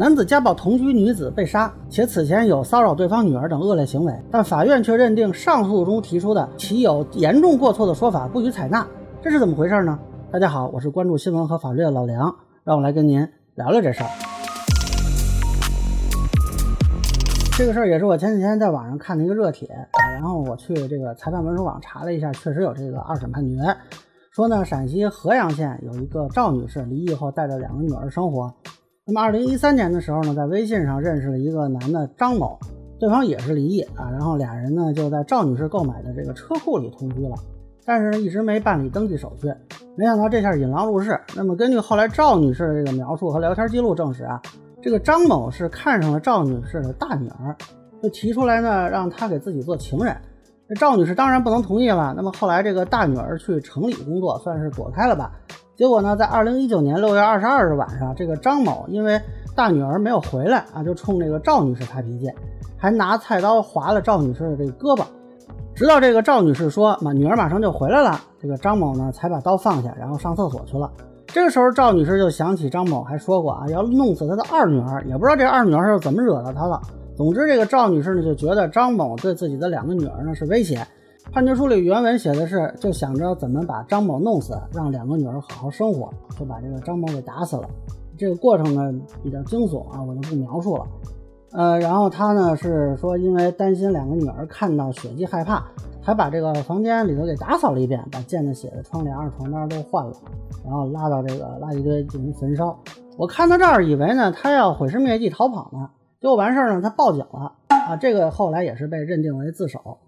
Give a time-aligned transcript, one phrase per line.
[0.00, 8.86] 男子家暴同居女子被杀，且此前有骚扰对方女儿等恶劣行为，但法院却认定上诉中提出的其有严重过错的说法不予采纳，
[9.20, 9.98] 这是怎么回事呢？
[10.30, 12.32] 大家好，我是关注新闻和法律的老梁，
[12.62, 14.10] 让我来跟您聊聊这事儿。
[17.56, 19.68] 这个事儿也是我前几天在网上看的一个热帖，
[20.12, 23.56] 然后我去这个裁判文书网查了一下，确实有这个二审判决，
[24.30, 28.54] 说呢陕西合阳县有一个赵女士离异后带着两个女儿生活。
[29.10, 32.58] 那么，二零一三年的时候呢，在微信上认识了一个男的张某，
[33.00, 37.34] 对方也是离异啊，然后俩人呢就在赵女士购买的这个车库里同居了，
[37.86, 39.50] 但是呢一直没办理登记手续，
[39.96, 41.18] 没想到这下引狼入室。
[41.34, 44.42] 那么根据后来赵女士的这个描述和聊天记录证实啊，
[44.82, 47.56] 这个张某是看上了赵女士的大女儿，
[48.02, 50.14] 就提出来呢让她给自己做情人。
[50.68, 52.12] 那赵女士当然不能同意了。
[52.14, 55.32] 那么后来这个大女儿去城里工作，算是躲开了吧。
[55.78, 59.20] 结果呢，在二零一九年六月二十二日晚上，这个张某因为
[59.54, 62.28] 大女儿没有回来啊，就冲这个赵女士发脾气，
[62.76, 65.04] 还拿菜刀划了赵女士的这个胳膊，
[65.76, 70.90] 直到这个赵女士说马女儿马上就回来了，这个张某呢才把刀放下，然后上厕所去了。
[71.28, 76.80] 这个时候赵女士就想起张某还说过啊，要弄死他的二女儿，也不知道这二女儿是怎么惹到他了。
[77.16, 80.84] 总之，这个赵女士呢就觉得张某对自己的两个女儿呢是威胁。
[81.30, 87.68] 判决书里原文写的是，就想着怎么把张某弄死，让两个女儿好好生活，就把这个张某给打死了。
[88.16, 90.86] 这个过程呢比较惊悚啊，我就不描述了。
[91.52, 95.64] 呃，然后他呢是说，因为担心两个女儿看到血迹害怕，
[96.02, 100.12] 还把这个房间里头给打扫了一遍，把溅的血的窗帘、床单都换了，
[100.64, 102.76] 然后拉到这个垃圾堆进行焚烧。
[103.16, 105.90] 我看到这儿以为呢他要毁尸灭迹逃跑呢，
[106.20, 109.98] 结果完事儿呢他报警了啊，这个后来也是被认定为自首。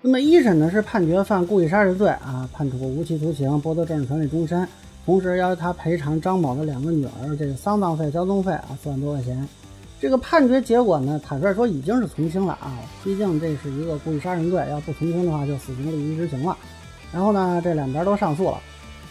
[0.00, 4.66] 那么一审呢是判决犯故意杀人罪啊，判处无期徒刑，剥夺政治权利终身，
[5.04, 9.48] 同时要求他赔偿张某的两个女儿这个丧葬费、交通费啊四万多块钱。
[10.00, 16.56] 这个判决结果呢，坦率说已经是从轻了啊，毕竟这是一个故意杀人罪，要不从轻的话就死刑立即执行了。
[17.12, 18.58] 然后呢，这两边都上诉了。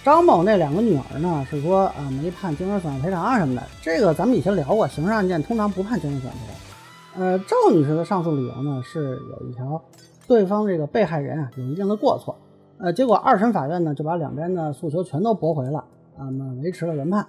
[0.05, 7.25] 张某那两个女儿呢是说啊没判精神损害赔偿啊什么的，这个咱们以前聊过，刑事案件通常不判精神损害赔偿。
[7.25, 9.83] 呃，赵女士的上诉理由呢是有一条。
[10.27, 12.35] 对方这个被害人啊有一定的过错，
[12.79, 15.79] 呃，结果二审法院呢就把两边的诉求全都驳回了，
[16.17, 17.25] 啊，那么维持了原判。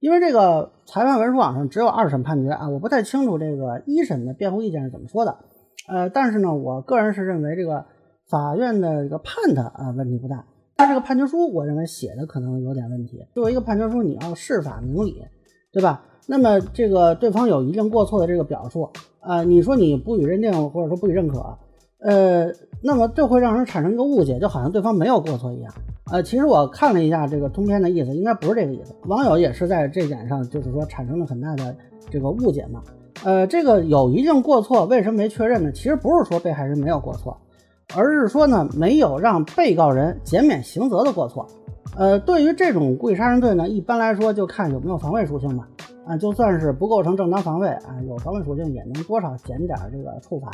[0.00, 5.36] 因为这个裁判文书网上只有二审判决啊，我不太清楚这个一审的辩护意见是怎么说的，
[5.88, 7.84] 呃，但是呢，我个人是认为这个
[8.28, 10.44] 法院的这个判他啊问题不大，
[10.74, 13.24] 但这个判决书我认为写的可能有点问题。
[13.34, 15.22] 作为一个判决书，你要释法明理，
[15.70, 16.02] 对吧？
[16.26, 18.88] 那么这个对方有一定过错的这个表述，
[19.20, 21.58] 呃，你说你不予认定或者说不予认可。
[22.02, 22.50] 呃，
[22.82, 25.72] 那么这会让人产生一个误解，就好像对方没有过错一样。
[26.10, 28.94] 呃，其实我看了一下这个通篇的意思，应该不是这个意思。
[29.06, 31.76] 网友也是在这点上，就是说产生了很大的
[32.10, 32.82] 这个误解嘛。
[33.22, 35.70] 呃，这个有一定过错，为什么没确认呢？
[35.70, 37.36] 其实不是说被害人没有过错，
[37.94, 41.46] 而是说呢，没有让被告人减免刑责的过错。
[41.96, 45.66] 呃，对于这种故意杀人罪呢，一般来说就看有没有防卫属性嘛。
[46.06, 50.50] 啊，就算是不构成正当防卫啊，有防卫属性也能多少减点这个处罚。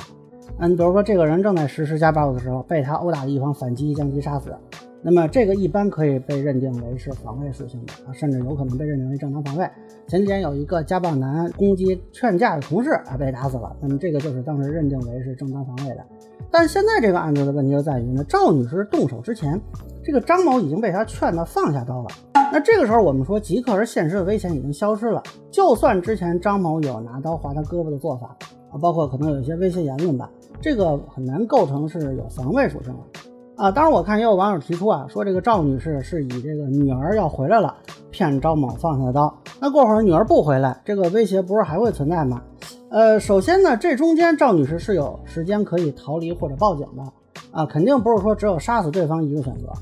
[0.59, 4.55] 嗯，你比如说，这个人正在实施家暴的时候，被他殴打的一方反击将其杀死，
[5.03, 9.69] 那么这个一般可以被认定为是防卫属性的啊，甚至有可能被认定为正当防卫。
[10.07, 16.05] 前几天有一个家暴男攻击劝架的同事啊，被打死了，那么这个就是当时认定为是正当防卫的。
[16.51, 19.61] 但现在这个案子的问题就在于呢，赵女士动手之前，
[20.03, 22.09] 这个张某已经被他劝的放下刀了。
[22.53, 28.35] 那这个时候我们说即刻而现实的危险已经消失了，就算之前张某有拿刀划他胳膊的做法。
[28.71, 33.21] 啊包括可能有一些威胁言论吧，这个很难构成是有防卫属性的
[33.63, 33.71] 啊。
[33.71, 37.75] 当然，我看也有网友提出啊，说这个赵女士是以这个女儿要回来了，
[38.11, 39.33] 骗张某放下刀。
[39.61, 42.43] 那过会儿女儿不回来，这个威胁不是还会存在吗？
[42.89, 47.03] 呃，首先呢，这中间赵女士是有时间可以逃离或者报警的
[47.51, 49.73] 啊，肯定不是说只有杀死对方一个选择。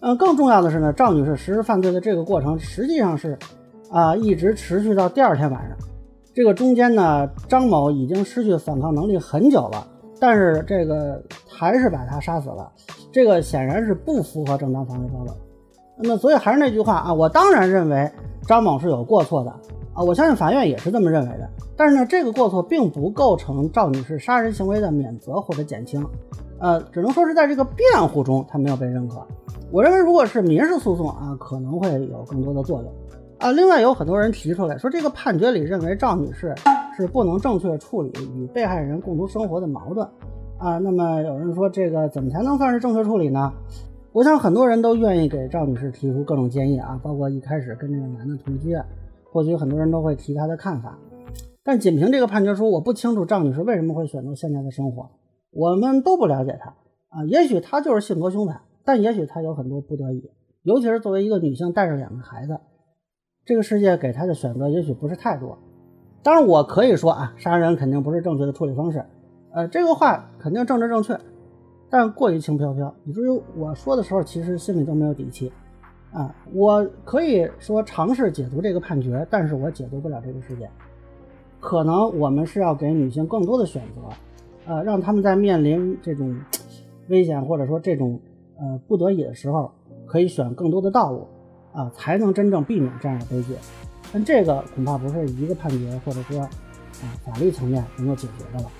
[0.00, 3.38] 嗯，更重要的是呢，赵女士实施犯罪的这个过程实际上是
[3.90, 5.76] 啊，一直持续到第二天晚上。
[6.40, 9.86] 这个中间呢，张某已经失去反抗能力很久了，
[10.18, 12.72] 但是这个还是把他杀死了，
[13.12, 15.36] 这个显然是不符合正当防卫标准。
[15.98, 18.10] 那么，所以还是那句话啊，我当然认为
[18.46, 19.50] 张某是有过错的
[19.92, 21.46] 啊，我相信法院也是这么认为的。
[21.76, 26.02] 但是呢，这个过错并不构成赵女士杀人行为的免责或者减轻，
[26.58, 29.20] 呃，只能说是在这个辩护中他没有被认可。
[29.70, 32.90] 我认为，如果是民事诉讼啊，可能会有更多的作用。
[33.40, 36.54] 啊，另外有很多人提出来说，这个判决里认为赵女士
[36.94, 40.06] 是不能正确处理与被害人共同生活的矛盾
[40.58, 40.76] 啊。
[40.76, 43.50] 那么有人说，这个怎么才能算是正确处理呢？
[44.12, 48.76] 我想很多人都愿意给赵女士提出各种建议啊，包括一开始跟这个男的同居，
[49.32, 50.98] 或许很多人都会提他的看法。
[51.64, 55.08] 但仅凭这个判决书，我不清楚赵女士为什么会选择现在的生活。
[55.50, 56.74] 我们都不了解她
[57.08, 60.30] 啊，也许她就是性格凶残，但也许她有很多不得已。
[60.62, 62.60] 尤其是作为一个女性，带着两个孩子，
[63.44, 65.58] 这个世界给他的选择也许不是太多。
[66.22, 69.04] 当然，我可以说啊，杀人肯定不是正确的处理方式，
[69.52, 71.18] 呃，这个话肯定政治正确，
[71.88, 75.52] 但过于轻飘飘，以至于我说的时候其实心里都没有底气。
[76.12, 80.68] 啊，我可以说尝试解读这个判决，但是我解读不了这个事件。
[81.60, 84.02] 可能我们是要给女性更多的选择，
[84.66, 86.36] 呃，让他们在面临这种
[87.08, 88.20] 危险或者说这种
[88.58, 89.70] 呃不得已的时候，
[90.06, 91.28] 可以选更多的道路，
[91.72, 93.54] 啊，才能真正避免这样的悲剧。
[94.12, 96.50] 但这个恐怕不是一个判决或者说啊
[97.24, 98.70] 法律层面能够解决的了。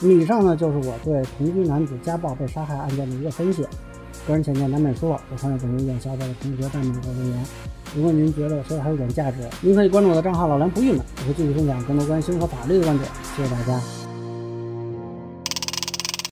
[0.00, 3.66] 以上呢就是我对同居男子家暴被杀害案件的一个分析。
[4.26, 7.44] 个人浅见难免说，我欢迎本人意见小伙伴的同学弹幕或留言。
[7.96, 13.10] 如果您觉得我说的还有点价值，您可以关注我的账号老梁不郁闷，我会继续分享更多关于新闻和法律的观点。
[13.34, 14.07] 谢谢大家。